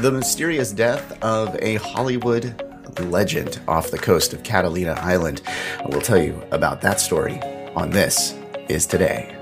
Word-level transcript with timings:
The 0.00 0.12
mysterious 0.12 0.70
death 0.70 1.20
of 1.24 1.56
a 1.60 1.74
Hollywood 1.74 2.62
legend 3.00 3.60
off 3.66 3.90
the 3.90 3.98
coast 3.98 4.32
of 4.32 4.44
Catalina 4.44 4.92
Island. 4.92 5.42
We'll 5.86 6.00
tell 6.00 6.22
you 6.22 6.40
about 6.52 6.82
that 6.82 7.00
story 7.00 7.40
on 7.74 7.90
This 7.90 8.32
Is 8.68 8.86
Today. 8.86 9.37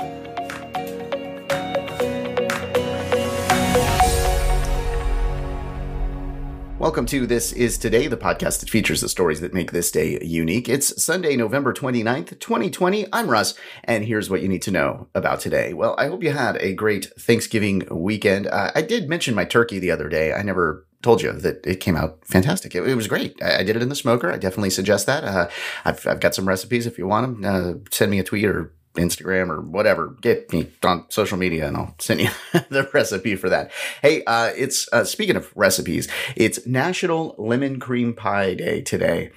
Welcome 6.87 7.06
to 7.06 7.26
This 7.26 7.53
Is 7.53 7.78
Today, 7.78 8.06
the 8.06 8.16
podcast 8.16 8.60
that 8.60 8.71
features 8.71 9.00
the 9.00 9.08
stories 9.08 9.40
that 9.40 9.53
make 9.53 9.72
this 9.72 9.90
day 9.90 10.21
unique. 10.22 10.68
It's 10.68 11.03
Sunday, 11.03 11.35
November 11.35 11.72
29th, 11.74 12.38
2020. 12.38 13.06
I'm 13.12 13.28
Russ, 13.28 13.54
and 13.82 14.04
here's 14.04 14.30
what 14.30 14.40
you 14.40 14.46
need 14.46 14.62
to 14.62 14.71
know 14.71 15.08
about 15.12 15.40
today. 15.40 15.74
Well, 15.74 15.96
I 15.99 16.06
hope 16.06 16.22
you 16.22 16.30
had 16.30 16.56
a 16.59 16.74
great 16.74 17.06
Thanksgiving 17.18 17.88
weekend. 17.91 18.46
Uh, 18.46 18.70
I 18.72 18.82
did 18.82 19.08
mention 19.08 19.34
my 19.34 19.44
turkey 19.44 19.80
the 19.80 19.91
other 19.91 20.08
day. 20.08 20.32
I 20.32 20.42
never 20.42 20.86
told 21.02 21.22
you 21.22 21.32
that 21.32 21.66
it 21.66 21.80
came 21.80 21.96
out 21.96 22.24
fantastic. 22.24 22.72
It, 22.77 22.86
it 22.88 22.94
was 22.94 23.08
great. 23.08 23.36
I, 23.42 23.58
I, 23.58 23.62
did 23.64 23.74
it 23.74 23.82
in 23.82 23.88
the 23.88 23.96
smoker. 23.96 24.30
I 24.30 24.38
definitely 24.38 24.70
suggest 24.70 25.06
that. 25.06 25.24
Uh, 25.24 25.48
I've, 25.84 26.06
I've 26.06 26.20
got 26.20 26.36
some 26.36 26.46
recipes 26.46 26.86
if 26.86 26.98
you 26.98 27.08
want 27.08 27.42
them. 27.42 27.44
Uh, 27.44 27.88
send 27.91 28.12
me 28.12 28.20
a 28.20 28.24
tweet 28.24 28.44
or 28.44 28.72
Instagram 28.96 29.50
or 29.50 29.60
whatever. 29.60 30.16
Get 30.20 30.52
me 30.52 30.70
on 30.84 31.06
social 31.09 31.38
media 31.38 31.68
and 31.68 31.77
I'll 31.77 31.95
send 31.98 32.20
you 32.20 32.28
the 32.52 32.88
recipe 32.92 33.36
for 33.36 33.48
that. 33.48 33.70
Hey, 34.02 34.24
uh, 34.24 34.52
it's 34.56 34.88
uh, 34.92 35.05
speaking 35.05 35.36
of 35.36 35.52
recipes, 35.56 36.09
it's 36.34 36.66
National 36.66 37.34
Lemon 37.38 37.80
Cream 37.80 38.14
Pie 38.14 38.55
Day 38.55 38.82
today. 38.82 39.30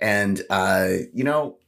And, 0.00 0.42
uh, 0.50 0.90
you 1.12 1.24
know, 1.24 1.58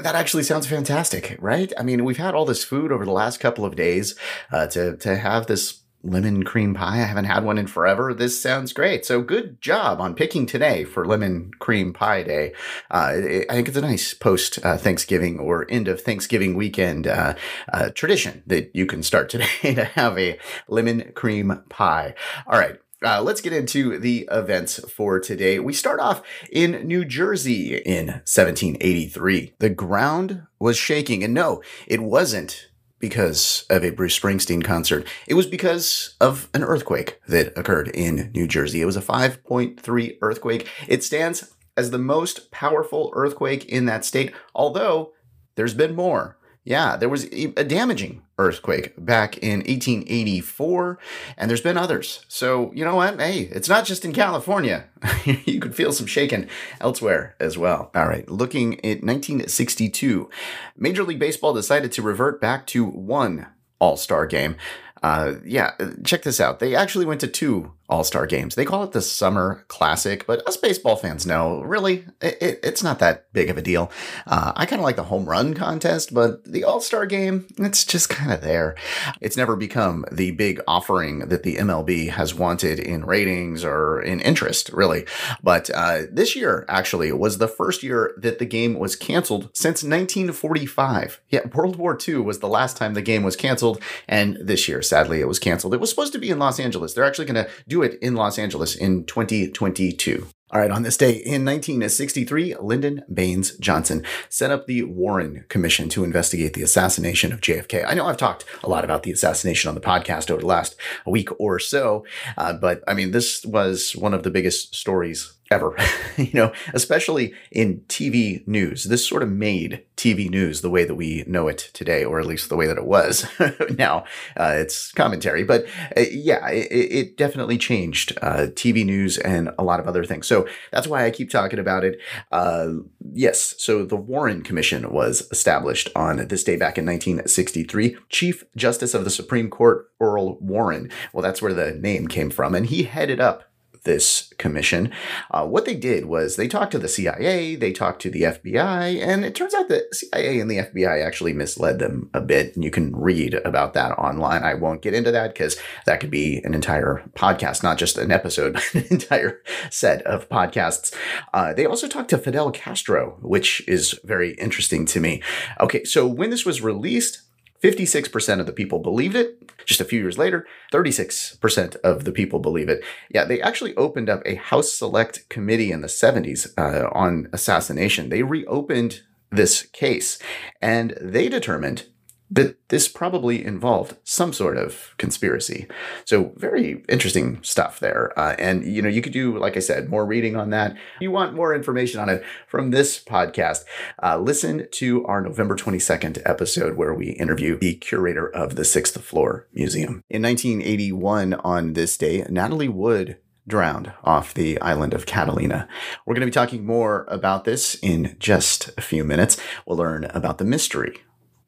that 0.00 0.14
actually 0.14 0.42
sounds 0.42 0.66
fantastic, 0.66 1.36
right? 1.40 1.72
I 1.78 1.82
mean, 1.82 2.04
we've 2.04 2.16
had 2.16 2.34
all 2.34 2.44
this 2.44 2.64
food 2.64 2.92
over 2.92 3.04
the 3.04 3.12
last 3.12 3.40
couple 3.40 3.64
of 3.64 3.76
days 3.76 4.14
uh, 4.52 4.66
to 4.68 4.96
to 4.98 5.16
have 5.16 5.46
this 5.46 5.82
lemon 6.02 6.44
cream 6.44 6.74
pie. 6.74 6.96
I 6.96 7.06
haven't 7.06 7.24
had 7.24 7.44
one 7.44 7.58
in 7.58 7.66
forever. 7.66 8.14
This 8.14 8.40
sounds 8.40 8.72
great. 8.72 9.04
So 9.04 9.20
good 9.20 9.60
job 9.60 10.00
on 10.00 10.14
picking 10.14 10.46
today 10.46 10.84
for 10.84 11.04
lemon 11.04 11.50
cream 11.58 11.92
pie 11.92 12.22
day. 12.22 12.52
Uh, 12.90 13.14
I 13.48 13.54
think 13.54 13.68
it's 13.68 13.76
a 13.76 13.82
nice 13.82 14.14
post 14.14 14.64
uh, 14.64 14.76
Thanksgiving 14.76 15.38
or 15.38 15.66
end 15.68 15.88
of 15.88 16.00
Thanksgiving 16.00 16.54
weekend 16.54 17.06
uh, 17.06 17.34
uh 17.72 17.90
tradition 17.90 18.42
that 18.46 18.70
you 18.74 18.86
can 18.86 19.02
start 19.02 19.28
today 19.30 19.74
to 19.74 19.84
have 19.84 20.18
a 20.18 20.38
lemon 20.68 21.12
cream 21.14 21.62
pie. 21.68 22.14
All 22.46 22.58
right. 22.58 22.78
Uh, 23.04 23.22
let's 23.22 23.40
get 23.40 23.52
into 23.52 23.96
the 23.96 24.28
events 24.32 24.80
for 24.90 25.20
today. 25.20 25.60
We 25.60 25.72
start 25.72 26.00
off 26.00 26.20
in 26.50 26.84
New 26.84 27.04
Jersey 27.04 27.76
in 27.76 28.06
1783. 28.06 29.54
The 29.60 29.70
ground 29.70 30.42
was 30.58 30.76
shaking, 30.76 31.22
and 31.22 31.32
no, 31.32 31.62
it 31.86 32.00
wasn't 32.00 32.66
because 32.98 33.64
of 33.70 33.84
a 33.84 33.90
Bruce 33.90 34.18
Springsteen 34.18 34.64
concert. 34.64 35.06
It 35.26 35.34
was 35.34 35.46
because 35.46 36.16
of 36.20 36.48
an 36.54 36.64
earthquake 36.64 37.20
that 37.28 37.56
occurred 37.56 37.88
in 37.88 38.30
New 38.34 38.48
Jersey. 38.48 38.80
It 38.80 38.86
was 38.86 38.96
a 38.96 39.02
5.3 39.02 40.18
earthquake. 40.20 40.68
It 40.86 41.04
stands 41.04 41.54
as 41.76 41.90
the 41.90 41.98
most 41.98 42.50
powerful 42.50 43.12
earthquake 43.14 43.64
in 43.66 43.84
that 43.86 44.04
state, 44.04 44.32
although 44.54 45.12
there's 45.54 45.74
been 45.74 45.94
more. 45.94 46.36
Yeah, 46.64 46.96
there 46.96 47.08
was 47.08 47.24
a 47.32 47.64
damaging 47.64 48.22
earthquake 48.36 48.92
back 48.98 49.38
in 49.38 49.60
1884, 49.60 50.98
and 51.38 51.48
there's 51.48 51.62
been 51.62 51.78
others. 51.78 52.24
So, 52.28 52.72
you 52.74 52.84
know 52.84 52.96
what? 52.96 53.18
Hey, 53.18 53.42
it's 53.44 53.70
not 53.70 53.86
just 53.86 54.04
in 54.04 54.12
California. 54.12 54.84
you 55.24 55.60
could 55.60 55.74
feel 55.74 55.92
some 55.92 56.06
shaking 56.06 56.46
elsewhere 56.80 57.34
as 57.40 57.56
well. 57.56 57.90
All 57.94 58.06
right, 58.06 58.28
looking 58.28 58.74
at 58.84 59.02
1962, 59.02 60.28
Major 60.76 61.04
League 61.04 61.18
Baseball 61.18 61.54
decided 61.54 61.90
to 61.92 62.02
revert 62.02 62.40
back 62.40 62.66
to 62.68 62.84
one 62.84 63.46
all 63.78 63.96
star 63.96 64.26
game. 64.26 64.56
Uh, 65.02 65.34
yeah, 65.44 65.72
check 66.04 66.22
this 66.22 66.40
out. 66.40 66.58
They 66.58 66.74
actually 66.74 67.06
went 67.06 67.20
to 67.20 67.28
two 67.28 67.72
all 67.88 68.04
Star 68.04 68.26
games. 68.26 68.54
They 68.54 68.64
call 68.64 68.84
it 68.84 68.92
the 68.92 69.00
Summer 69.00 69.64
Classic, 69.68 70.26
but 70.26 70.46
us 70.46 70.56
baseball 70.56 70.96
fans 70.96 71.26
know 71.26 71.62
really 71.62 72.04
it, 72.20 72.36
it, 72.40 72.60
it's 72.62 72.82
not 72.82 72.98
that 72.98 73.32
big 73.32 73.48
of 73.48 73.56
a 73.56 73.62
deal. 73.62 73.90
Uh, 74.26 74.52
I 74.54 74.66
kind 74.66 74.80
of 74.80 74.84
like 74.84 74.96
the 74.96 75.04
home 75.04 75.26
run 75.26 75.54
contest, 75.54 76.12
but 76.12 76.44
the 76.44 76.64
All 76.64 76.80
Star 76.80 77.06
game, 77.06 77.46
it's 77.56 77.84
just 77.84 78.08
kind 78.08 78.32
of 78.32 78.42
there. 78.42 78.76
It's 79.20 79.36
never 79.36 79.56
become 79.56 80.04
the 80.12 80.32
big 80.32 80.60
offering 80.68 81.28
that 81.28 81.42
the 81.42 81.56
MLB 81.56 82.10
has 82.10 82.34
wanted 82.34 82.78
in 82.78 83.06
ratings 83.06 83.64
or 83.64 84.00
in 84.00 84.20
interest, 84.20 84.70
really. 84.70 85.06
But 85.42 85.70
uh, 85.70 86.02
this 86.10 86.36
year, 86.36 86.66
actually, 86.68 87.10
was 87.12 87.38
the 87.38 87.48
first 87.48 87.82
year 87.82 88.14
that 88.18 88.38
the 88.38 88.46
game 88.46 88.78
was 88.78 88.96
canceled 88.96 89.50
since 89.54 89.82
1945. 89.82 91.20
Yeah, 91.30 91.46
World 91.54 91.76
War 91.76 91.98
II 92.06 92.18
was 92.18 92.40
the 92.40 92.48
last 92.48 92.76
time 92.76 92.94
the 92.94 93.02
game 93.02 93.22
was 93.22 93.36
canceled, 93.36 93.80
and 94.06 94.36
this 94.40 94.68
year, 94.68 94.82
sadly, 94.82 95.20
it 95.20 95.28
was 95.28 95.38
canceled. 95.38 95.74
It 95.74 95.80
was 95.80 95.90
supposed 95.90 96.12
to 96.12 96.18
be 96.18 96.30
in 96.30 96.38
Los 96.38 96.60
Angeles. 96.60 96.92
They're 96.92 97.04
actually 97.04 97.26
going 97.26 97.44
to 97.44 97.50
do 97.66 97.77
it 97.82 97.98
in 98.00 98.14
Los 98.14 98.38
Angeles 98.38 98.76
in 98.76 99.04
2022. 99.04 100.26
All 100.50 100.58
right, 100.58 100.70
on 100.70 100.82
this 100.82 100.96
day 100.96 101.10
in 101.10 101.44
1963, 101.44 102.54
Lyndon 102.58 103.04
Baines 103.12 103.54
Johnson 103.58 104.02
set 104.30 104.50
up 104.50 104.66
the 104.66 104.82
Warren 104.84 105.44
Commission 105.50 105.90
to 105.90 106.04
investigate 106.04 106.54
the 106.54 106.62
assassination 106.62 107.34
of 107.34 107.42
JFK. 107.42 107.84
I 107.86 107.92
know 107.92 108.06
I've 108.06 108.16
talked 108.16 108.46
a 108.64 108.68
lot 108.70 108.82
about 108.82 109.02
the 109.02 109.12
assassination 109.12 109.68
on 109.68 109.74
the 109.74 109.80
podcast 109.82 110.30
over 110.30 110.40
the 110.40 110.46
last 110.46 110.74
week 111.04 111.28
or 111.38 111.58
so, 111.58 112.06
uh, 112.38 112.54
but 112.54 112.82
I 112.88 112.94
mean, 112.94 113.10
this 113.10 113.44
was 113.44 113.94
one 113.94 114.14
of 114.14 114.22
the 114.22 114.30
biggest 114.30 114.74
stories 114.74 115.34
ever, 115.50 115.76
you 116.16 116.30
know, 116.32 116.52
especially 116.74 117.34
in 117.50 117.80
TV 117.88 118.46
news. 118.46 118.84
This 118.84 119.06
sort 119.06 119.22
of 119.22 119.30
made 119.30 119.84
TV 119.96 120.30
news 120.30 120.60
the 120.60 120.70
way 120.70 120.84
that 120.84 120.94
we 120.94 121.24
know 121.26 121.48
it 121.48 121.70
today, 121.72 122.04
or 122.04 122.20
at 122.20 122.26
least 122.26 122.48
the 122.48 122.56
way 122.56 122.66
that 122.66 122.78
it 122.78 122.86
was. 122.86 123.26
now 123.78 124.04
uh, 124.36 124.54
it's 124.56 124.92
commentary, 124.92 125.44
but 125.44 125.66
uh, 125.96 126.02
yeah, 126.10 126.48
it, 126.48 126.68
it, 126.70 127.16
definitely 127.16 127.58
changed 127.58 128.16
uh, 128.22 128.46
TV 128.52 128.84
news 128.84 129.18
and 129.18 129.50
a 129.58 129.64
lot 129.64 129.80
of 129.80 129.88
other 129.88 130.04
things. 130.04 130.26
So 130.26 130.37
that's 130.70 130.86
why 130.86 131.04
I 131.04 131.10
keep 131.10 131.30
talking 131.30 131.58
about 131.58 131.84
it. 131.84 131.98
Uh, 132.30 132.74
yes, 133.12 133.54
so 133.58 133.84
the 133.84 133.96
Warren 133.96 134.42
Commission 134.42 134.90
was 134.92 135.28
established 135.30 135.88
on 135.96 136.28
this 136.28 136.44
day 136.44 136.56
back 136.56 136.78
in 136.78 136.84
1963. 136.84 137.96
Chief 138.08 138.44
Justice 138.56 138.94
of 138.94 139.04
the 139.04 139.10
Supreme 139.10 139.50
Court, 139.50 139.90
Earl 140.00 140.38
Warren, 140.38 140.90
well, 141.12 141.22
that's 141.22 141.42
where 141.42 141.54
the 141.54 141.72
name 141.72 142.08
came 142.08 142.30
from, 142.30 142.54
and 142.54 142.66
he 142.66 142.84
headed 142.84 143.20
up 143.20 143.47
this 143.88 144.30
commission. 144.36 144.92
Uh, 145.30 145.46
what 145.46 145.64
they 145.64 145.74
did 145.74 146.04
was 146.04 146.36
they 146.36 146.46
talked 146.46 146.72
to 146.72 146.78
the 146.78 146.88
CIA, 146.88 147.56
they 147.56 147.72
talked 147.72 148.02
to 148.02 148.10
the 148.10 148.22
FBI, 148.22 149.02
and 149.02 149.24
it 149.24 149.34
turns 149.34 149.54
out 149.54 149.68
that 149.70 149.94
CIA 149.94 150.38
and 150.38 150.50
the 150.50 150.58
FBI 150.58 151.02
actually 151.02 151.32
misled 151.32 151.78
them 151.78 152.10
a 152.12 152.20
bit. 152.20 152.54
And 152.54 152.62
you 152.62 152.70
can 152.70 152.94
read 152.94 153.32
about 153.46 153.72
that 153.72 153.92
online. 153.92 154.44
I 154.44 154.52
won't 154.52 154.82
get 154.82 154.92
into 154.92 155.10
that 155.12 155.32
because 155.32 155.58
that 155.86 156.00
could 156.00 156.10
be 156.10 156.42
an 156.44 156.52
entire 156.52 157.02
podcast, 157.16 157.62
not 157.62 157.78
just 157.78 157.96
an 157.96 158.12
episode, 158.12 158.52
but 158.74 158.74
an 158.74 158.84
entire 158.90 159.40
set 159.70 160.02
of 160.02 160.28
podcasts. 160.28 160.94
Uh, 161.32 161.54
they 161.54 161.64
also 161.64 161.88
talked 161.88 162.10
to 162.10 162.18
Fidel 162.18 162.50
Castro, 162.50 163.16
which 163.22 163.66
is 163.66 163.98
very 164.04 164.32
interesting 164.34 164.84
to 164.84 165.00
me. 165.00 165.22
Okay, 165.60 165.82
so 165.84 166.06
when 166.06 166.28
this 166.28 166.44
was 166.44 166.60
released, 166.60 167.22
56% 167.62 168.40
of 168.40 168.46
the 168.46 168.52
people 168.52 168.78
believed 168.78 169.16
it. 169.16 169.50
Just 169.64 169.80
a 169.80 169.84
few 169.84 170.00
years 170.00 170.18
later, 170.18 170.46
36% 170.72 171.76
of 171.76 172.04
the 172.04 172.12
people 172.12 172.38
believe 172.38 172.68
it. 172.68 172.84
Yeah, 173.10 173.24
they 173.24 173.40
actually 173.40 173.76
opened 173.76 174.08
up 174.08 174.22
a 174.24 174.36
House 174.36 174.72
Select 174.72 175.28
Committee 175.28 175.72
in 175.72 175.80
the 175.80 175.88
70s 175.88 176.52
uh, 176.56 176.88
on 176.92 177.28
assassination. 177.32 178.08
They 178.08 178.22
reopened 178.22 179.02
this 179.30 179.62
case 179.66 180.18
and 180.62 180.96
they 181.00 181.28
determined 181.28 181.86
that 182.30 182.56
this 182.68 182.88
probably 182.88 183.44
involved 183.44 183.96
some 184.04 184.32
sort 184.32 184.56
of 184.56 184.94
conspiracy. 184.98 185.66
So 186.04 186.32
very 186.36 186.84
interesting 186.88 187.42
stuff 187.42 187.80
there. 187.80 188.12
Uh, 188.18 188.34
and 188.38 188.64
you 188.64 188.82
know, 188.82 188.88
you 188.88 189.00
could 189.00 189.12
do, 189.12 189.38
like 189.38 189.56
I 189.56 189.60
said, 189.60 189.88
more 189.88 190.04
reading 190.04 190.36
on 190.36 190.50
that. 190.50 190.72
If 190.72 191.00
you 191.00 191.10
want 191.10 191.34
more 191.34 191.54
information 191.54 192.00
on 192.00 192.08
it 192.08 192.22
from 192.46 192.70
this 192.70 193.02
podcast? 193.02 193.64
Uh, 194.02 194.18
listen 194.18 194.68
to 194.72 195.04
our 195.06 195.20
November 195.20 195.56
22nd 195.56 196.20
episode 196.26 196.76
where 196.76 196.94
we 196.94 197.10
interview 197.10 197.58
the 197.58 197.74
curator 197.74 198.28
of 198.28 198.56
the 198.56 198.64
Sixth 198.64 199.00
Floor 199.00 199.46
Museum. 199.52 200.02
In 200.10 200.22
1981, 200.22 201.34
on 201.34 201.72
this 201.72 201.96
day, 201.96 202.26
Natalie 202.28 202.68
Wood 202.68 203.18
drowned 203.46 203.92
off 204.04 204.34
the 204.34 204.60
island 204.60 204.92
of 204.92 205.06
Catalina. 205.06 205.66
We're 206.04 206.14
going 206.14 206.20
to 206.20 206.26
be 206.26 206.30
talking 206.30 206.66
more 206.66 207.06
about 207.08 207.44
this 207.44 207.76
in 207.76 208.14
just 208.18 208.70
a 208.76 208.82
few 208.82 209.04
minutes. 209.04 209.40
We'll 209.64 209.78
learn 209.78 210.04
about 210.04 210.36
the 210.36 210.44
mystery 210.44 210.98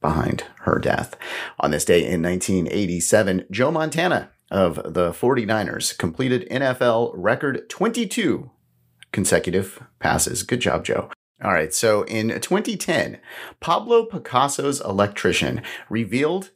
behind 0.00 0.44
her 0.60 0.78
death. 0.78 1.16
On 1.58 1.70
this 1.70 1.84
day 1.84 2.00
in 2.00 2.22
1987, 2.22 3.46
Joe 3.50 3.70
Montana 3.70 4.30
of 4.50 4.76
the 4.76 5.10
49ers 5.12 5.96
completed 5.96 6.48
NFL 6.50 7.12
record 7.14 7.68
22 7.68 8.50
consecutive 9.12 9.82
passes. 9.98 10.42
Good 10.42 10.60
job, 10.60 10.84
Joe. 10.84 11.10
All 11.42 11.52
right, 11.52 11.72
so 11.72 12.02
in 12.04 12.28
2010, 12.28 13.18
Pablo 13.60 14.04
Picasso's 14.04 14.80
electrician 14.80 15.62
revealed 15.88 16.50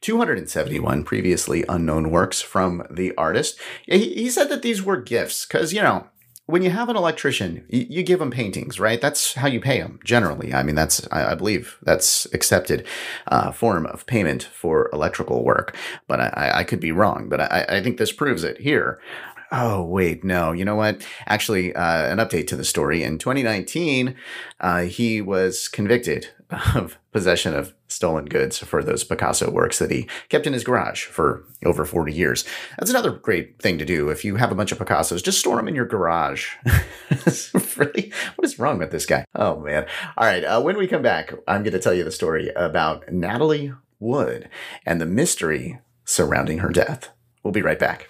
271 0.00 1.04
previously 1.04 1.64
unknown 1.68 2.10
works 2.10 2.40
from 2.40 2.84
the 2.90 3.14
artist. 3.16 3.58
He, 3.86 4.12
he 4.14 4.28
said 4.28 4.48
that 4.48 4.62
these 4.62 4.82
were 4.82 5.00
gifts 5.00 5.46
because, 5.46 5.72
you 5.72 5.80
know, 5.80 6.08
when 6.46 6.62
you 6.62 6.70
have 6.70 6.88
an 6.88 6.96
electrician, 6.96 7.64
you, 7.68 7.86
you, 7.88 8.02
give 8.02 8.18
them 8.18 8.30
paintings, 8.30 8.78
right? 8.78 9.00
That's 9.00 9.34
how 9.34 9.48
you 9.48 9.60
pay 9.60 9.80
them 9.80 9.98
generally. 10.04 10.52
I 10.52 10.62
mean, 10.62 10.74
that's, 10.74 11.06
I, 11.10 11.32
I 11.32 11.34
believe 11.34 11.78
that's 11.82 12.26
accepted 12.34 12.86
uh, 13.28 13.50
form 13.50 13.86
of 13.86 14.04
payment 14.06 14.42
for 14.42 14.90
electrical 14.92 15.42
work, 15.42 15.74
but 16.06 16.20
I, 16.20 16.50
I 16.56 16.64
could 16.64 16.80
be 16.80 16.92
wrong, 16.92 17.28
but 17.28 17.40
I, 17.40 17.64
I 17.68 17.82
think 17.82 17.96
this 17.96 18.12
proves 18.12 18.44
it 18.44 18.60
here. 18.60 19.00
Oh, 19.56 19.84
wait, 19.84 20.24
no. 20.24 20.50
You 20.50 20.64
know 20.64 20.74
what? 20.74 21.06
Actually, 21.28 21.72
uh, 21.76 22.10
an 22.10 22.18
update 22.18 22.48
to 22.48 22.56
the 22.56 22.64
story. 22.64 23.04
In 23.04 23.18
2019, 23.18 24.16
uh, 24.58 24.80
he 24.80 25.20
was 25.20 25.68
convicted 25.68 26.30
of 26.74 26.98
possession 27.12 27.54
of 27.54 27.72
stolen 27.86 28.24
goods 28.24 28.58
for 28.58 28.82
those 28.82 29.04
Picasso 29.04 29.52
works 29.52 29.78
that 29.78 29.92
he 29.92 30.08
kept 30.28 30.48
in 30.48 30.54
his 30.54 30.64
garage 30.64 31.04
for 31.04 31.44
over 31.64 31.84
40 31.84 32.12
years. 32.12 32.44
That's 32.80 32.90
another 32.90 33.12
great 33.12 33.62
thing 33.62 33.78
to 33.78 33.84
do. 33.84 34.08
If 34.08 34.24
you 34.24 34.34
have 34.36 34.50
a 34.50 34.56
bunch 34.56 34.72
of 34.72 34.78
Picassos, 34.78 35.22
just 35.22 35.38
store 35.38 35.54
them 35.54 35.68
in 35.68 35.76
your 35.76 35.86
garage. 35.86 36.56
really? 37.76 38.12
What 38.34 38.44
is 38.44 38.58
wrong 38.58 38.78
with 38.78 38.90
this 38.90 39.06
guy? 39.06 39.24
Oh, 39.36 39.60
man. 39.60 39.86
All 40.16 40.26
right. 40.26 40.42
Uh, 40.42 40.62
when 40.62 40.76
we 40.76 40.88
come 40.88 41.02
back, 41.02 41.32
I'm 41.46 41.62
going 41.62 41.74
to 41.74 41.78
tell 41.78 41.94
you 41.94 42.02
the 42.02 42.10
story 42.10 42.50
about 42.56 43.12
Natalie 43.12 43.72
Wood 44.00 44.48
and 44.84 45.00
the 45.00 45.06
mystery 45.06 45.78
surrounding 46.04 46.58
her 46.58 46.70
death. 46.70 47.10
We'll 47.44 47.52
be 47.52 47.62
right 47.62 47.78
back. 47.78 48.08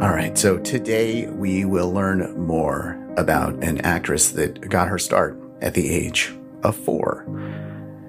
All 0.00 0.14
right, 0.14 0.38
so 0.38 0.56
today 0.56 1.26
we 1.26 1.66
will 1.66 1.92
learn 1.92 2.46
more 2.46 2.98
about 3.18 3.62
an 3.62 3.82
actress 3.82 4.30
that 4.30 4.66
got 4.70 4.88
her 4.88 4.98
start 4.98 5.38
at 5.60 5.74
the 5.74 5.90
age 5.90 6.34
of 6.62 6.74
four. 6.74 7.26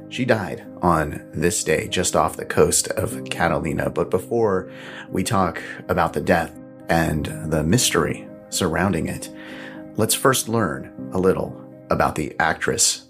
She 0.08 0.24
died 0.24 0.66
on 0.82 1.30
this 1.34 1.66
day 1.66 1.90
just 1.90 2.16
off 2.16 2.38
the 2.38 2.46
coast 2.46 2.88
of 2.92 3.26
Catalina. 3.26 3.90
But 3.90 4.10
before 4.10 4.72
we 5.10 5.22
talk 5.22 5.62
about 5.90 6.14
the 6.14 6.22
death 6.22 6.58
and 6.88 7.26
the 7.52 7.62
mystery 7.62 8.26
surrounding 8.48 9.10
it, 9.10 9.30
let's 9.98 10.16
first 10.16 10.48
learn 10.48 11.12
a 11.12 11.20
little 11.20 11.62
about 11.90 12.16
the 12.16 12.34
actress 12.40 13.10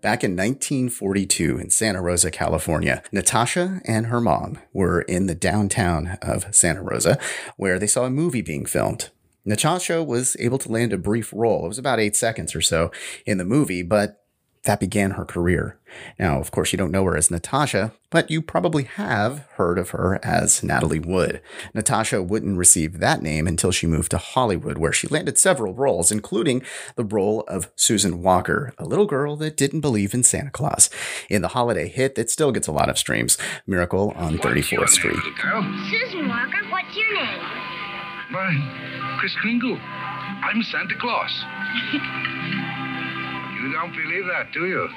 Back 0.00 0.24
in 0.24 0.32
1942 0.32 1.58
in 1.58 1.70
Santa 1.70 2.00
Rosa, 2.00 2.30
California, 2.30 3.02
Natasha 3.12 3.80
and 3.84 4.06
her 4.06 4.20
mom 4.20 4.58
were 4.72 5.02
in 5.02 5.26
the 5.26 5.34
downtown 5.34 6.18
of 6.22 6.54
Santa 6.54 6.82
Rosa 6.82 7.18
where 7.56 7.78
they 7.78 7.86
saw 7.86 8.04
a 8.04 8.10
movie 8.10 8.42
being 8.42 8.66
filmed. 8.66 9.10
Natasha 9.44 10.02
was 10.02 10.36
able 10.38 10.58
to 10.58 10.70
land 10.70 10.92
a 10.92 10.98
brief 10.98 11.32
role. 11.32 11.64
It 11.64 11.68
was 11.68 11.78
about 11.78 11.98
eight 11.98 12.14
seconds 12.14 12.54
or 12.54 12.60
so 12.60 12.92
in 13.26 13.38
the 13.38 13.44
movie, 13.44 13.82
but 13.82 14.21
that 14.64 14.80
began 14.80 15.12
her 15.12 15.24
career. 15.24 15.78
Now, 16.18 16.38
of 16.38 16.50
course, 16.50 16.72
you 16.72 16.78
don't 16.78 16.92
know 16.92 17.04
her 17.04 17.16
as 17.16 17.30
Natasha, 17.30 17.92
but 18.10 18.30
you 18.30 18.40
probably 18.40 18.84
have 18.84 19.40
heard 19.56 19.78
of 19.78 19.90
her 19.90 20.20
as 20.24 20.62
Natalie 20.62 21.00
Wood. 21.00 21.42
Natasha 21.74 22.22
wouldn't 22.22 22.56
receive 22.56 22.98
that 22.98 23.22
name 23.22 23.46
until 23.46 23.72
she 23.72 23.86
moved 23.86 24.12
to 24.12 24.18
Hollywood, 24.18 24.78
where 24.78 24.92
she 24.92 25.08
landed 25.08 25.36
several 25.36 25.74
roles, 25.74 26.12
including 26.12 26.62
the 26.94 27.04
role 27.04 27.40
of 27.48 27.70
Susan 27.76 28.22
Walker, 28.22 28.72
a 28.78 28.84
little 28.84 29.06
girl 29.06 29.36
that 29.36 29.56
didn't 29.56 29.80
believe 29.80 30.14
in 30.14 30.22
Santa 30.22 30.50
Claus, 30.50 30.88
in 31.28 31.42
the 31.42 31.48
holiday 31.48 31.88
hit 31.88 32.14
that 32.14 32.30
still 32.30 32.52
gets 32.52 32.68
a 32.68 32.72
lot 32.72 32.88
of 32.88 32.98
streams, 32.98 33.36
Miracle 33.66 34.12
on 34.16 34.38
34th 34.38 34.90
Street. 34.90 35.18
Susan 35.90 36.28
Walker, 36.28 36.62
what's 36.70 36.96
your 36.96 37.14
name? 37.14 37.40
Why, 38.30 39.16
Kris 39.18 39.34
Kringle. 39.42 39.76
I'm 39.76 40.62
Santa 40.62 40.94
Claus. 40.98 41.44
You 43.62 43.70
don't 43.70 43.92
believe 43.92 44.26
that, 44.26 44.52
do 44.52 44.66
you? 44.66 44.88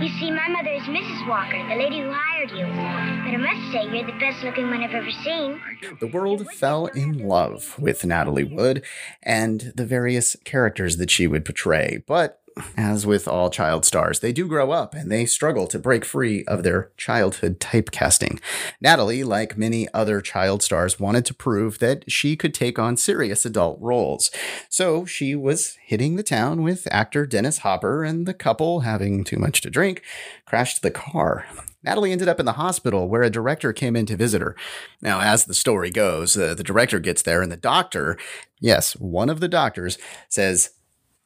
You 0.00 0.08
see, 0.18 0.30
my 0.30 0.48
mother 0.48 0.70
is 0.70 0.84
Mrs. 0.84 1.28
Walker, 1.28 1.62
the 1.68 1.76
lady 1.76 2.00
who 2.00 2.10
hired 2.10 2.50
you. 2.50 2.64
But 2.64 3.34
I 3.34 3.36
must 3.36 3.72
say, 3.72 3.84
you're 3.94 4.06
the 4.06 4.18
best 4.18 4.42
looking 4.42 4.70
one 4.70 4.82
I've 4.82 4.94
ever 4.94 5.10
seen. 5.10 5.60
The 6.00 6.06
world 6.06 6.46
fell 6.52 6.86
in 6.86 7.28
love 7.28 7.78
with 7.78 8.06
Natalie 8.06 8.42
Wood 8.42 8.82
and 9.22 9.70
the 9.74 9.84
various 9.84 10.34
characters 10.46 10.96
that 10.96 11.10
she 11.10 11.26
would 11.26 11.44
portray, 11.44 12.02
but 12.06 12.40
as 12.76 13.06
with 13.06 13.28
all 13.28 13.50
child 13.50 13.84
stars, 13.84 14.20
they 14.20 14.32
do 14.32 14.46
grow 14.46 14.70
up 14.70 14.94
and 14.94 15.10
they 15.10 15.26
struggle 15.26 15.66
to 15.66 15.78
break 15.78 16.04
free 16.04 16.44
of 16.46 16.62
their 16.62 16.90
childhood 16.96 17.60
typecasting. 17.60 18.40
Natalie, 18.80 19.24
like 19.24 19.58
many 19.58 19.88
other 19.92 20.20
child 20.20 20.62
stars, 20.62 20.98
wanted 20.98 21.24
to 21.26 21.34
prove 21.34 21.78
that 21.80 22.10
she 22.10 22.34
could 22.36 22.54
take 22.54 22.78
on 22.78 22.96
serious 22.96 23.44
adult 23.44 23.78
roles. 23.80 24.30
So 24.70 25.04
she 25.04 25.34
was 25.34 25.76
hitting 25.84 26.16
the 26.16 26.22
town 26.22 26.62
with 26.62 26.88
actor 26.90 27.26
Dennis 27.26 27.58
Hopper, 27.58 28.04
and 28.04 28.26
the 28.26 28.34
couple, 28.34 28.80
having 28.80 29.24
too 29.24 29.38
much 29.38 29.60
to 29.62 29.70
drink, 29.70 30.02
crashed 30.46 30.82
the 30.82 30.90
car. 30.90 31.46
Natalie 31.82 32.10
ended 32.10 32.28
up 32.28 32.40
in 32.40 32.46
the 32.46 32.52
hospital 32.52 33.08
where 33.08 33.22
a 33.22 33.30
director 33.30 33.72
came 33.72 33.94
in 33.94 34.06
to 34.06 34.16
visit 34.16 34.42
her. 34.42 34.56
Now, 35.00 35.20
as 35.20 35.44
the 35.44 35.54
story 35.54 35.90
goes, 35.90 36.36
uh, 36.36 36.54
the 36.54 36.64
director 36.64 36.98
gets 36.98 37.22
there, 37.22 37.42
and 37.42 37.52
the 37.52 37.56
doctor, 37.56 38.18
yes, 38.60 38.94
one 38.96 39.28
of 39.28 39.40
the 39.40 39.48
doctors, 39.48 39.96
says, 40.28 40.70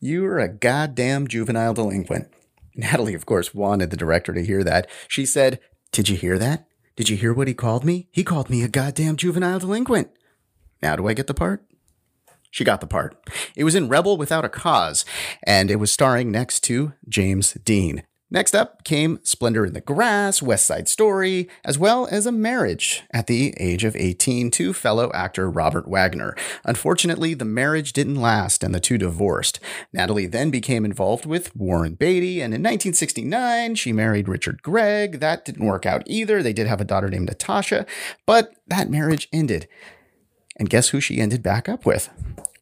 you're 0.00 0.38
a 0.38 0.48
goddamn 0.48 1.28
juvenile 1.28 1.74
delinquent. 1.74 2.28
Natalie, 2.74 3.14
of 3.14 3.26
course, 3.26 3.54
wanted 3.54 3.90
the 3.90 3.96
director 3.96 4.32
to 4.32 4.44
hear 4.44 4.64
that. 4.64 4.88
She 5.06 5.26
said, 5.26 5.60
Did 5.92 6.08
you 6.08 6.16
hear 6.16 6.38
that? 6.38 6.66
Did 6.96 7.08
you 7.08 7.16
hear 7.16 7.32
what 7.32 7.48
he 7.48 7.54
called 7.54 7.84
me? 7.84 8.08
He 8.10 8.24
called 8.24 8.48
me 8.48 8.62
a 8.62 8.68
goddamn 8.68 9.16
juvenile 9.16 9.58
delinquent. 9.58 10.10
Now, 10.82 10.96
do 10.96 11.06
I 11.06 11.12
get 11.12 11.26
the 11.26 11.34
part? 11.34 11.64
She 12.50 12.64
got 12.64 12.80
the 12.80 12.86
part. 12.86 13.16
It 13.54 13.64
was 13.64 13.74
in 13.74 13.88
Rebel 13.88 14.16
Without 14.16 14.44
a 14.44 14.48
Cause, 14.48 15.04
and 15.42 15.70
it 15.70 15.76
was 15.76 15.92
starring 15.92 16.30
next 16.30 16.60
to 16.64 16.94
James 17.08 17.52
Dean. 17.62 18.02
Next 18.32 18.54
up 18.54 18.84
came 18.84 19.18
Splendor 19.24 19.66
in 19.66 19.72
the 19.72 19.80
Grass, 19.80 20.40
West 20.40 20.64
Side 20.64 20.88
Story, 20.88 21.48
as 21.64 21.78
well 21.78 22.06
as 22.12 22.26
a 22.26 22.32
marriage 22.32 23.02
at 23.12 23.26
the 23.26 23.52
age 23.58 23.82
of 23.82 23.96
18 23.96 24.52
to 24.52 24.72
fellow 24.72 25.10
actor 25.12 25.50
Robert 25.50 25.88
Wagner. 25.88 26.36
Unfortunately, 26.64 27.34
the 27.34 27.44
marriage 27.44 27.92
didn't 27.92 28.20
last 28.20 28.62
and 28.62 28.72
the 28.72 28.78
two 28.78 28.98
divorced. 28.98 29.58
Natalie 29.92 30.26
then 30.26 30.50
became 30.50 30.84
involved 30.84 31.26
with 31.26 31.54
Warren 31.56 31.94
Beatty, 31.94 32.40
and 32.40 32.54
in 32.54 32.60
1969, 32.60 33.74
she 33.74 33.92
married 33.92 34.28
Richard 34.28 34.62
Gregg. 34.62 35.18
That 35.18 35.44
didn't 35.44 35.66
work 35.66 35.84
out 35.84 36.04
either. 36.06 36.40
They 36.40 36.52
did 36.52 36.68
have 36.68 36.80
a 36.80 36.84
daughter 36.84 37.08
named 37.08 37.26
Natasha, 37.26 37.84
but 38.26 38.54
that 38.68 38.88
marriage 38.88 39.28
ended. 39.32 39.66
And 40.56 40.70
guess 40.70 40.90
who 40.90 41.00
she 41.00 41.18
ended 41.18 41.42
back 41.42 41.68
up 41.68 41.84
with? 41.84 42.10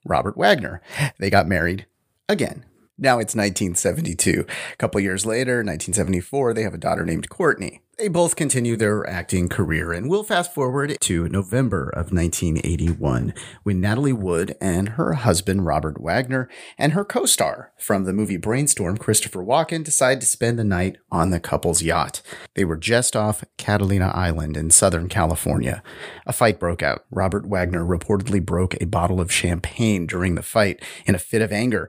Robert 0.02 0.38
Wagner. 0.38 0.80
They 1.18 1.28
got 1.28 1.46
married 1.46 1.84
again. 2.26 2.64
Now 3.00 3.20
it's 3.20 3.36
1972. 3.36 4.44
A 4.72 4.76
couple 4.76 5.00
years 5.00 5.24
later, 5.24 5.58
1974, 5.58 6.52
they 6.52 6.64
have 6.64 6.74
a 6.74 6.78
daughter 6.78 7.04
named 7.04 7.28
Courtney. 7.28 7.80
They 7.96 8.08
both 8.08 8.36
continue 8.36 8.76
their 8.76 9.08
acting 9.08 9.48
career, 9.48 9.92
and 9.92 10.08
we'll 10.08 10.22
fast 10.22 10.54
forward 10.54 10.96
to 11.00 11.28
November 11.28 11.88
of 11.88 12.12
1981 12.12 13.34
when 13.64 13.80
Natalie 13.80 14.12
Wood 14.12 14.56
and 14.60 14.90
her 14.90 15.14
husband 15.14 15.66
Robert 15.66 16.00
Wagner 16.00 16.48
and 16.76 16.92
her 16.92 17.04
co 17.04 17.26
star 17.26 17.72
from 17.76 18.04
the 18.04 18.12
movie 18.12 18.36
Brainstorm, 18.36 18.98
Christopher 18.98 19.44
Walken, 19.44 19.82
decide 19.82 20.20
to 20.20 20.28
spend 20.28 20.60
the 20.60 20.64
night 20.64 20.96
on 21.10 21.30
the 21.30 21.40
couple's 21.40 21.82
yacht. 21.82 22.22
They 22.54 22.64
were 22.64 22.76
just 22.76 23.16
off 23.16 23.42
Catalina 23.56 24.12
Island 24.14 24.56
in 24.56 24.70
Southern 24.70 25.08
California. 25.08 25.82
A 26.24 26.32
fight 26.32 26.60
broke 26.60 26.84
out. 26.84 27.04
Robert 27.10 27.46
Wagner 27.46 27.84
reportedly 27.84 28.44
broke 28.44 28.80
a 28.80 28.86
bottle 28.86 29.20
of 29.20 29.32
champagne 29.32 30.06
during 30.06 30.36
the 30.36 30.42
fight 30.42 30.84
in 31.04 31.16
a 31.16 31.20
fit 31.20 31.42
of 31.42 31.50
anger 31.50 31.88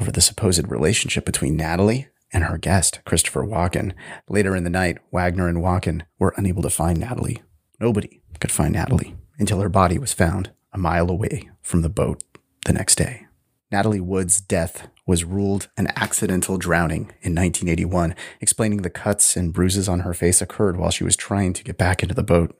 over 0.00 0.12
the 0.12 0.20
supposed 0.20 0.68
relationship 0.68 1.24
between 1.24 1.56
Natalie 1.56 2.08
and 2.32 2.44
her 2.44 2.58
guest, 2.58 3.00
Christopher 3.04 3.44
Walken. 3.44 3.92
Later 4.28 4.56
in 4.56 4.64
the 4.64 4.70
night, 4.70 4.98
Wagner 5.10 5.48
and 5.48 5.58
Walken 5.58 6.02
were 6.18 6.34
unable 6.36 6.62
to 6.62 6.70
find 6.70 6.98
Natalie. 6.98 7.42
Nobody 7.80 8.20
could 8.40 8.52
find 8.52 8.72
Natalie 8.74 9.16
until 9.38 9.60
her 9.60 9.68
body 9.68 9.98
was 9.98 10.12
found 10.12 10.50
a 10.72 10.78
mile 10.78 11.10
away 11.10 11.50
from 11.62 11.82
the 11.82 11.88
boat 11.88 12.22
the 12.64 12.72
next 12.72 12.96
day. 12.96 13.26
Natalie 13.70 14.00
Wood's 14.00 14.40
death 14.40 14.88
was 15.06 15.24
ruled 15.24 15.68
an 15.76 15.88
accidental 15.96 16.56
drowning 16.58 17.12
in 17.22 17.34
1981, 17.34 18.14
explaining 18.40 18.82
the 18.82 18.90
cuts 18.90 19.36
and 19.36 19.52
bruises 19.52 19.88
on 19.88 20.00
her 20.00 20.14
face 20.14 20.40
occurred 20.40 20.76
while 20.76 20.90
she 20.90 21.04
was 21.04 21.16
trying 21.16 21.52
to 21.52 21.64
get 21.64 21.78
back 21.78 22.02
into 22.02 22.14
the 22.14 22.22
boat. 22.22 22.56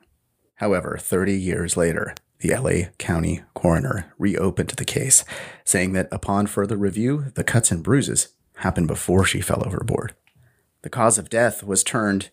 However, 0.56 0.96
30 0.98 1.34
years 1.34 1.76
later, 1.76 2.14
the 2.40 2.54
LA 2.54 2.90
County 2.98 3.42
coroner 3.54 4.12
reopened 4.18 4.70
the 4.70 4.84
case, 4.84 5.24
saying 5.64 5.92
that 5.92 6.08
upon 6.12 6.46
further 6.46 6.76
review, 6.76 7.32
the 7.34 7.44
cuts 7.44 7.70
and 7.70 7.82
bruises 7.82 8.28
happened 8.56 8.88
before 8.88 9.24
she 9.24 9.40
fell 9.40 9.62
overboard. 9.64 10.14
The 10.82 10.90
cause 10.90 11.18
of 11.18 11.30
death 11.30 11.62
was 11.62 11.82
turned 11.82 12.30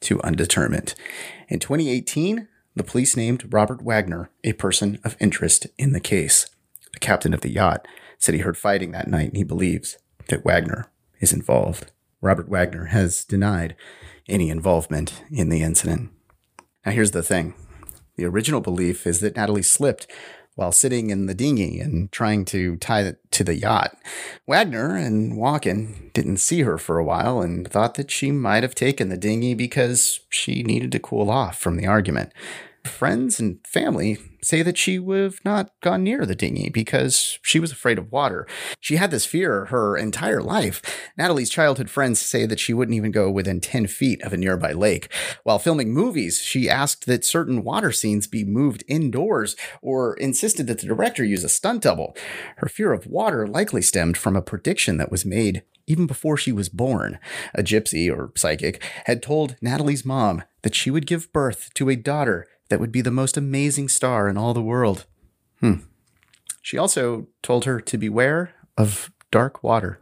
to 0.00 0.22
undetermined. 0.22 0.94
In 1.48 1.58
2018, 1.58 2.48
the 2.76 2.84
police 2.84 3.16
named 3.16 3.52
Robert 3.52 3.82
Wagner 3.82 4.30
a 4.42 4.52
person 4.54 4.98
of 5.04 5.16
interest 5.20 5.66
in 5.78 5.92
the 5.92 6.00
case. 6.00 6.50
The 6.92 7.00
captain 7.00 7.32
of 7.32 7.40
the 7.40 7.50
yacht 7.50 7.86
said 8.18 8.34
he 8.34 8.40
heard 8.40 8.58
fighting 8.58 8.92
that 8.92 9.08
night 9.08 9.28
and 9.28 9.36
he 9.36 9.44
believes 9.44 9.98
that 10.28 10.44
Wagner 10.44 10.90
is 11.20 11.32
involved. 11.32 11.92
Robert 12.20 12.48
Wagner 12.48 12.86
has 12.86 13.24
denied 13.24 13.76
any 14.28 14.50
involvement 14.50 15.22
in 15.30 15.48
the 15.48 15.62
incident. 15.62 16.10
Now, 16.84 16.92
here's 16.92 17.12
the 17.12 17.22
thing 17.22 17.54
the 18.16 18.24
original 18.24 18.60
belief 18.60 19.06
is 19.06 19.20
that 19.20 19.36
Natalie 19.36 19.62
slipped 19.62 20.06
while 20.54 20.72
sitting 20.72 21.10
in 21.10 21.26
the 21.26 21.34
dinghy 21.34 21.80
and 21.80 22.10
trying 22.12 22.44
to 22.44 22.76
tie 22.76 23.02
it 23.02 23.18
to 23.32 23.42
the 23.42 23.56
yacht. 23.56 23.98
Wagner 24.46 24.96
and 24.96 25.32
Walken 25.32 26.12
didn't 26.12 26.36
see 26.36 26.62
her 26.62 26.78
for 26.78 26.98
a 26.98 27.04
while 27.04 27.40
and 27.40 27.68
thought 27.68 27.94
that 27.94 28.10
she 28.10 28.30
might 28.30 28.62
have 28.62 28.74
taken 28.74 29.08
the 29.08 29.16
dinghy 29.16 29.54
because 29.54 30.20
she 30.28 30.62
needed 30.62 30.92
to 30.92 31.00
cool 31.00 31.30
off 31.30 31.58
from 31.58 31.76
the 31.76 31.86
argument. 31.86 32.32
Friends 32.86 33.40
and 33.40 33.58
family 33.66 34.18
say 34.42 34.62
that 34.62 34.76
she 34.76 34.98
would 34.98 35.22
have 35.22 35.44
not 35.44 35.70
gone 35.82 36.04
near 36.04 36.26
the 36.26 36.34
dinghy 36.34 36.68
because 36.68 37.38
she 37.42 37.58
was 37.58 37.72
afraid 37.72 37.98
of 37.98 38.12
water. 38.12 38.46
She 38.80 38.96
had 38.96 39.10
this 39.10 39.24
fear 39.24 39.66
her 39.66 39.96
entire 39.96 40.42
life. 40.42 40.82
Natalie's 41.16 41.50
childhood 41.50 41.90
friends 41.90 42.20
say 42.20 42.46
that 42.46 42.60
she 42.60 42.74
wouldn't 42.74 42.96
even 42.96 43.10
go 43.10 43.30
within 43.30 43.60
10 43.60 43.86
feet 43.86 44.22
of 44.22 44.32
a 44.32 44.36
nearby 44.36 44.72
lake. 44.72 45.12
While 45.44 45.58
filming 45.58 45.92
movies, 45.92 46.40
she 46.40 46.68
asked 46.68 47.06
that 47.06 47.24
certain 47.24 47.64
water 47.64 47.92
scenes 47.92 48.26
be 48.26 48.44
moved 48.44 48.84
indoors 48.86 49.56
or 49.80 50.14
insisted 50.14 50.66
that 50.66 50.80
the 50.80 50.86
director 50.86 51.24
use 51.24 51.44
a 51.44 51.48
stunt 51.48 51.82
double. 51.82 52.14
Her 52.58 52.68
fear 52.68 52.92
of 52.92 53.06
water 53.06 53.46
likely 53.46 53.82
stemmed 53.82 54.16
from 54.16 54.36
a 54.36 54.42
prediction 54.42 54.98
that 54.98 55.10
was 55.10 55.24
made 55.24 55.62
even 55.86 56.06
before 56.06 56.36
she 56.36 56.52
was 56.52 56.68
born. 56.68 57.18
A 57.54 57.62
gypsy 57.62 58.10
or 58.10 58.32
psychic 58.36 58.82
had 59.04 59.22
told 59.22 59.56
Natalie's 59.60 60.04
mom 60.04 60.42
that 60.62 60.74
she 60.74 60.90
would 60.90 61.06
give 61.06 61.32
birth 61.32 61.70
to 61.74 61.90
a 61.90 61.96
daughter 61.96 62.46
that 62.74 62.80
would 62.80 62.90
be 62.90 63.02
the 63.02 63.12
most 63.12 63.36
amazing 63.36 63.88
star 63.88 64.28
in 64.28 64.36
all 64.36 64.52
the 64.52 64.60
world. 64.60 65.06
Hmm. 65.60 65.74
She 66.60 66.76
also 66.76 67.28
told 67.40 67.66
her 67.66 67.80
to 67.80 67.96
beware 67.96 68.52
of 68.76 69.12
dark 69.30 69.62
water. 69.62 70.00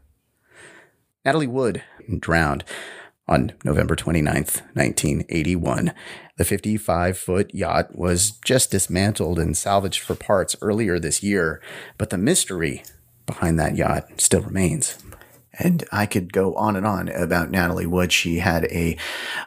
Natalie 1.22 1.46
Wood 1.46 1.82
drowned 2.18 2.64
on 3.28 3.52
November 3.62 3.94
29th, 3.94 4.62
1981. 4.72 5.92
The 6.38 6.44
55 6.46 7.18
foot 7.18 7.54
yacht 7.54 7.94
was 7.94 8.30
just 8.42 8.70
dismantled 8.70 9.38
and 9.38 9.54
salvaged 9.54 10.00
for 10.00 10.14
parts 10.14 10.56
earlier 10.62 10.98
this 10.98 11.22
year, 11.22 11.60
but 11.98 12.08
the 12.08 12.16
mystery 12.16 12.84
behind 13.26 13.60
that 13.60 13.76
yacht 13.76 14.18
still 14.18 14.40
remains. 14.40 14.96
And 15.58 15.84
I 15.92 16.06
could 16.06 16.32
go 16.32 16.54
on 16.54 16.76
and 16.76 16.86
on 16.86 17.08
about 17.08 17.50
Natalie 17.50 17.86
Wood. 17.86 18.10
She 18.10 18.38
had 18.38 18.64
a, 18.66 18.96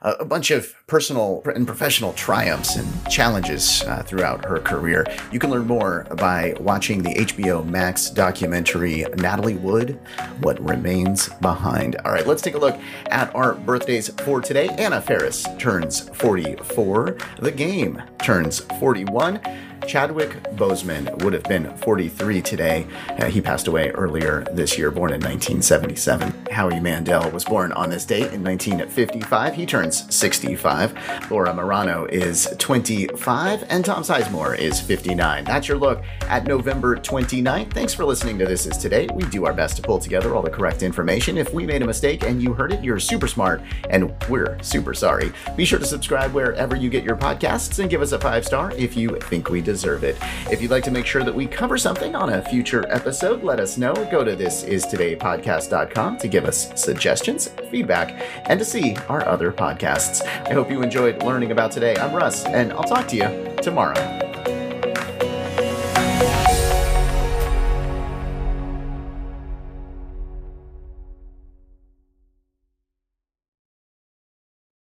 a 0.01 0.25
bunch 0.25 0.51
of 0.51 0.75
personal 0.87 1.41
and 1.45 1.65
professional 1.65 2.13
triumphs 2.13 2.75
and 2.75 2.87
challenges 3.09 3.81
uh, 3.83 4.03
throughout 4.03 4.45
her 4.45 4.59
career. 4.59 5.05
You 5.31 5.39
can 5.39 5.49
learn 5.49 5.65
more 5.65 6.05
by 6.17 6.55
watching 6.59 7.01
the 7.01 7.15
HBO 7.15 7.65
Max 7.65 8.11
documentary 8.11 9.03
Natalie 9.17 9.55
Wood 9.55 9.99
What 10.41 10.63
Remains 10.63 11.29
Behind. 11.41 11.95
All 12.05 12.11
right, 12.11 12.27
let's 12.27 12.43
take 12.43 12.53
a 12.53 12.59
look 12.59 12.79
at 13.07 13.33
our 13.33 13.55
birthdays 13.55 14.09
for 14.21 14.41
today. 14.41 14.67
Anna 14.77 15.01
Faris 15.01 15.47
turns 15.57 16.07
44, 16.09 17.17
The 17.39 17.51
Game 17.51 18.01
turns 18.21 18.59
41. 18.79 19.39
Chadwick 19.87 20.31
Boseman 20.55 21.23
would 21.23 21.33
have 21.33 21.43
been 21.43 21.75
43 21.77 22.41
today. 22.41 22.87
Uh, 23.09 23.25
he 23.25 23.39
passed 23.39 23.67
away 23.67 23.91
earlier 23.91 24.43
this 24.51 24.77
year, 24.77 24.89
born 24.89 25.13
in 25.13 25.21
1977. 25.21 26.47
Howie 26.51 26.79
Mandel 26.79 27.29
was 27.31 27.45
born 27.45 27.71
on 27.73 27.89
this 27.89 28.05
date 28.05 28.33
in 28.33 28.43
1955. 28.43 29.53
He 29.53 29.65
turns 29.65 30.13
65. 30.13 31.29
Laura 31.29 31.53
Marano 31.53 32.09
is 32.09 32.53
25, 32.57 33.65
and 33.69 33.85
Tom 33.85 34.03
Sizemore 34.03 34.57
is 34.57 34.81
59. 34.81 35.43
That's 35.45 35.67
your 35.67 35.77
look 35.77 36.03
at 36.21 36.45
November 36.45 36.95
29th. 36.95 37.71
Thanks 37.71 37.93
for 37.93 38.05
listening 38.05 38.39
to 38.39 38.45
This 38.45 38.65
Is 38.65 38.77
Today. 38.77 39.07
We 39.13 39.23
do 39.25 39.45
our 39.45 39.53
best 39.53 39.75
to 39.77 39.81
pull 39.81 39.99
together 39.99 40.35
all 40.35 40.41
the 40.41 40.49
correct 40.49 40.81
information. 40.81 41.37
If 41.37 41.53
we 41.53 41.65
made 41.65 41.81
a 41.81 41.85
mistake 41.85 42.23
and 42.23 42.41
you 42.41 42.53
heard 42.53 42.73
it, 42.73 42.83
you're 42.83 42.99
super 42.99 43.27
smart, 43.27 43.61
and 43.89 44.13
we're 44.29 44.57
super 44.63 44.93
sorry. 44.93 45.31
Be 45.55 45.65
sure 45.65 45.79
to 45.79 45.85
subscribe 45.85 46.33
wherever 46.33 46.75
you 46.75 46.89
get 46.89 47.03
your 47.03 47.17
podcasts 47.17 47.79
and 47.79 47.89
give 47.89 48.01
us 48.01 48.11
a 48.11 48.19
five 48.19 48.45
star 48.45 48.71
if 48.71 48.97
you 48.97 49.17
think 49.17 49.49
we 49.49 49.61
deserve 49.61 49.74
deserve 49.75 50.05
it. 50.05 50.15
If 50.49 50.61
you'd 50.61 50.71
like 50.71 50.85
to 50.85 50.91
make 50.91 51.05
sure 51.05 51.23
that 51.23 51.35
we 51.35 51.47
cover 51.47 51.77
something 51.77 52.15
on 52.15 52.29
a 52.29 52.41
future 52.41 52.85
episode, 52.89 53.43
let 53.43 53.59
us 53.59 53.77
know. 53.77 53.93
Go 54.09 54.23
to 54.23 54.33
thisistodaypodcast.com 54.33 56.17
to 56.19 56.27
give 56.29 56.45
us 56.45 56.71
suggestions, 56.81 57.49
feedback, 57.69 58.25
and 58.45 58.57
to 58.57 58.65
see 58.65 58.95
our 59.09 59.27
other 59.27 59.51
podcasts. 59.51 60.25
I 60.47 60.53
hope 60.53 60.71
you 60.71 60.81
enjoyed 60.81 61.23
learning 61.23 61.51
about 61.51 61.71
today. 61.71 61.95
I'm 61.97 62.15
Russ, 62.15 62.45
and 62.45 62.71
I'll 62.71 62.83
talk 62.83 63.07
to 63.09 63.17
you 63.17 63.55
tomorrow. 63.61 64.24